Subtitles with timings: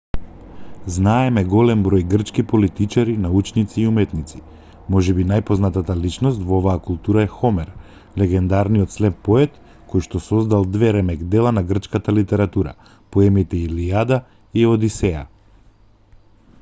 [0.95, 4.39] знаеме голем број грчки политичари научници и уметници
[4.95, 7.69] можеби најпознатата личност во оваа култура е хомер
[8.23, 9.61] легендарниот слеп поет
[9.93, 12.75] којшто создал две ремек-дела на грчката литература
[13.17, 14.21] поемите илијада
[14.63, 15.25] и одисеја